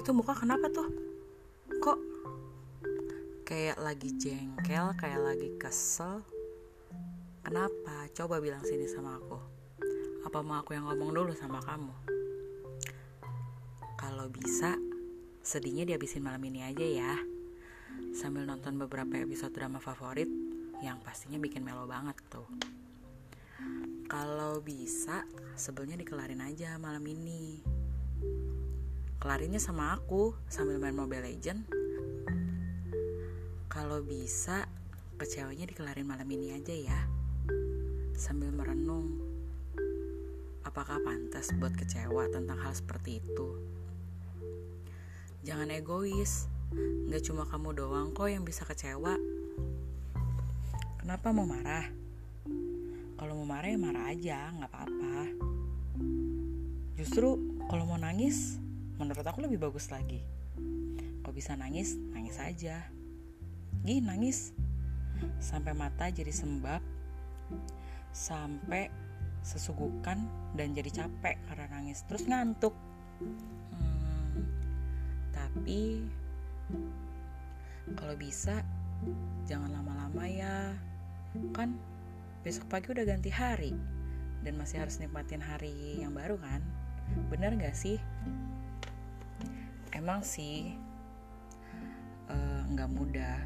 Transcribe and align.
Itu 0.00 0.16
muka 0.16 0.32
kenapa 0.32 0.72
tuh? 0.72 0.88
Kok 1.76 1.98
kayak 3.44 3.76
lagi 3.84 4.16
jengkel, 4.16 4.96
kayak 4.96 5.20
lagi 5.20 5.52
kesel? 5.60 6.24
Kenapa? 7.44 8.08
Coba 8.16 8.40
bilang 8.40 8.64
sini 8.64 8.88
sama 8.88 9.20
aku. 9.20 9.36
Apa 10.24 10.40
mau 10.40 10.56
aku 10.56 10.72
yang 10.72 10.88
ngomong 10.88 11.12
dulu 11.12 11.32
sama 11.36 11.60
kamu? 11.60 11.92
Kalau 14.00 14.32
bisa, 14.32 14.80
sedihnya 15.44 15.84
dihabisin 15.84 16.24
malam 16.24 16.40
ini 16.48 16.64
aja 16.64 16.80
ya. 16.80 17.20
Sambil 18.16 18.48
nonton 18.48 18.80
beberapa 18.80 19.20
episode 19.20 19.52
drama 19.52 19.84
favorit 19.84 20.32
yang 20.80 20.96
pastinya 21.04 21.36
bikin 21.36 21.60
melo 21.60 21.84
banget 21.84 22.16
tuh. 22.32 22.48
Kalau 24.08 24.64
bisa, 24.64 25.28
sebelnya 25.60 26.00
dikelarin 26.00 26.40
aja 26.40 26.80
malam 26.80 27.04
ini. 27.04 27.79
Kelarinnya 29.20 29.60
sama 29.60 29.92
aku 29.92 30.32
sambil 30.48 30.80
main 30.80 30.96
Mobile 30.96 31.28
Legend. 31.28 31.68
Kalau 33.68 34.00
bisa, 34.00 34.64
kecewanya 35.20 35.68
dikelarin 35.68 36.08
malam 36.08 36.24
ini 36.24 36.56
aja 36.56 36.72
ya. 36.72 37.00
Sambil 38.16 38.48
merenung, 38.48 39.20
apakah 40.64 40.96
pantas 41.04 41.52
buat 41.60 41.76
kecewa 41.76 42.32
tentang 42.32 42.64
hal 42.64 42.72
seperti 42.72 43.20
itu? 43.20 43.60
Jangan 45.44 45.68
egois, 45.68 46.48
nggak 47.12 47.20
cuma 47.20 47.44
kamu 47.44 47.76
doang 47.76 48.16
kok 48.16 48.32
yang 48.32 48.48
bisa 48.48 48.64
kecewa. 48.64 49.20
Kenapa 50.96 51.28
mau 51.36 51.44
marah? 51.44 51.84
Kalau 53.20 53.36
mau 53.36 53.52
marah 53.52 53.68
ya 53.68 53.76
marah 53.76 54.04
aja, 54.08 54.48
nggak 54.48 54.70
apa-apa. 54.72 55.16
Justru 56.96 57.36
kalau 57.68 57.84
mau 57.84 58.00
nangis, 58.00 58.56
menurut 59.00 59.24
aku 59.24 59.40
lebih 59.40 59.56
bagus 59.56 59.88
lagi. 59.88 60.20
Kalau 61.24 61.32
bisa 61.32 61.56
nangis, 61.56 61.96
nangis 62.12 62.36
aja. 62.36 62.84
Gih, 63.80 64.04
nangis. 64.04 64.52
Sampai 65.40 65.72
mata 65.72 66.12
jadi 66.12 66.28
sembab, 66.28 66.84
sampai 68.12 68.92
sesugukan 69.40 70.20
dan 70.52 70.76
jadi 70.76 70.92
capek 71.04 71.40
karena 71.48 71.66
nangis. 71.72 72.04
Terus 72.04 72.28
ngantuk. 72.28 72.76
Hmm, 73.24 74.44
tapi 75.32 76.04
kalau 77.96 78.14
bisa 78.20 78.60
jangan 79.48 79.72
lama-lama 79.72 80.28
ya. 80.28 80.76
Kan 81.56 81.80
besok 82.44 82.68
pagi 82.68 82.92
udah 82.92 83.04
ganti 83.08 83.32
hari 83.32 83.72
dan 84.40 84.56
masih 84.56 84.80
harus 84.80 85.00
nikmatin 85.00 85.40
hari 85.40 86.00
yang 86.00 86.12
baru 86.12 86.36
kan? 86.40 86.60
Bener 87.28 87.56
gak 87.56 87.76
sih? 87.76 88.00
Emang 89.90 90.22
sih 90.22 90.74
eh, 92.30 92.62
nggak 92.70 92.88
uh, 92.90 92.94
mudah 92.94 93.36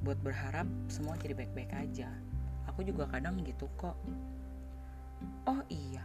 buat 0.00 0.18
berharap 0.24 0.66
semua 0.90 1.14
jadi 1.20 1.36
baik-baik 1.36 1.72
aja. 1.76 2.08
Aku 2.72 2.82
juga 2.82 3.06
kadang 3.10 3.40
gitu 3.44 3.68
kok. 3.76 3.96
Oh 5.44 5.60
iya, 5.68 6.00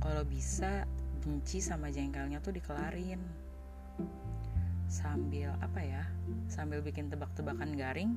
kalau 0.00 0.24
bisa 0.28 0.84
benci 1.20 1.60
sama 1.60 1.92
jengkelnya 1.92 2.40
tuh 2.40 2.52
dikelarin 2.56 3.20
sambil 4.90 5.54
apa 5.62 5.80
ya 5.84 6.02
sambil 6.50 6.82
bikin 6.82 7.06
tebak-tebakan 7.12 7.76
garing 7.76 8.12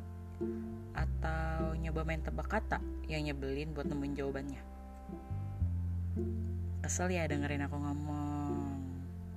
atau 0.97 1.77
nyoba 1.77 2.01
main 2.01 2.23
tebak 2.23 2.49
kata 2.49 2.81
yang 3.05 3.29
nyebelin 3.29 3.75
buat 3.77 3.85
nemuin 3.85 4.17
jawabannya 4.17 4.61
kesel 6.81 7.13
ya 7.13 7.29
dengerin 7.29 7.67
aku 7.69 7.77
ngomong 7.77 8.32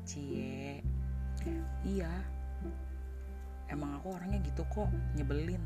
cie 0.07 0.81
iya. 1.83 2.11
Emang 3.67 3.99
aku 3.99 4.15
orangnya 4.15 4.39
gitu 4.47 4.63
kok 4.71 4.87
nyebelin. 5.19 5.63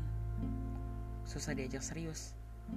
Susah 1.25 1.53
diajak 1.53 1.85
serius. 1.85 2.33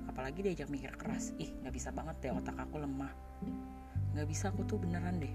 Apalagi 0.09 0.45
diajak 0.45 0.69
mikir 0.69 0.93
keras. 1.01 1.33
Ih 1.41 1.53
nggak 1.65 1.75
bisa 1.75 1.89
banget 1.93 2.17
deh 2.21 2.33
otak 2.37 2.57
aku 2.61 2.81
lemah. 2.81 3.13
Nggak 4.13 4.29
bisa 4.29 4.53
aku 4.53 4.69
tuh 4.69 4.77
beneran 4.77 5.21
deh. 5.21 5.35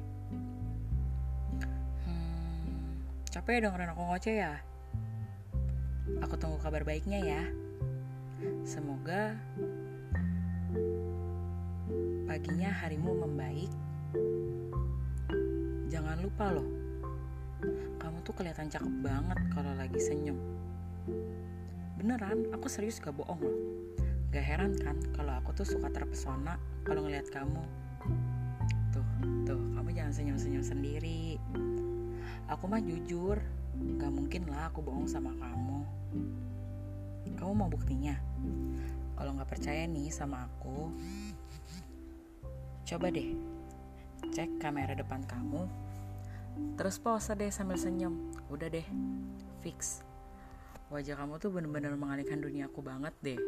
Capek 3.29 3.65
dengerin 3.65 3.93
aku 3.93 4.01
ngoceh 4.09 4.35
ya? 4.41 4.53
Aku 6.25 6.33
tunggu 6.37 6.57
kabar 6.61 6.81
baiknya 6.81 7.21
ya. 7.21 7.43
Semoga 8.65 9.37
paginya 12.29 12.69
harimu 12.73 13.25
membaik. 13.25 13.73
Jangan 15.89 16.21
lupa 16.21 16.53
loh, 16.53 16.69
kamu 17.97 18.21
tuh 18.21 18.37
kelihatan 18.37 18.69
cakep 18.69 18.93
banget 19.01 19.41
kalau 19.49 19.73
lagi 19.73 19.97
senyum. 19.97 20.37
Beneran, 21.97 22.45
aku 22.53 22.69
serius 22.69 23.01
gak 23.01 23.17
bohong 23.17 23.41
loh. 23.41 23.57
Gak 24.29 24.45
heran 24.45 24.77
kan 24.77 25.01
kalau 25.17 25.33
aku 25.41 25.49
tuh 25.57 25.65
suka 25.65 25.89
terpesona 25.89 26.61
kalau 26.85 27.09
ngeliat 27.09 27.25
kamu. 27.33 27.65
Tuh, 28.93 29.01
tuh, 29.49 29.57
kamu 29.57 29.89
jangan 29.97 30.13
senyum-senyum 30.13 30.61
sendiri. 30.61 31.41
Aku 32.53 32.69
mah 32.69 32.85
jujur, 32.85 33.41
gak 33.97 34.13
mungkin 34.13 34.45
lah 34.45 34.69
aku 34.69 34.85
bohong 34.85 35.09
sama 35.09 35.33
kamu. 35.41 35.81
Kamu 37.33 37.51
mau 37.57 37.65
buktinya? 37.65 38.13
Kalau 39.17 39.33
gak 39.41 39.57
percaya 39.57 39.89
nih 39.89 40.13
sama 40.13 40.45
aku, 40.45 40.93
coba 42.85 43.09
deh 43.09 43.57
cek 44.29 44.61
kamera 44.61 44.93
depan 44.93 45.25
kamu, 45.25 45.65
terus 46.77 47.01
pose 47.01 47.33
deh 47.33 47.49
sambil 47.49 47.77
senyum. 47.81 48.29
Udah 48.49 48.69
deh, 48.69 48.85
fix. 49.65 50.05
Wajah 50.89 51.21
kamu 51.21 51.37
tuh 51.37 51.53
bener-bener 51.53 51.93
mengalihkan 51.93 52.41
dunia 52.41 52.65
aku 52.69 52.81
banget 52.81 53.13
deh. 53.21 53.39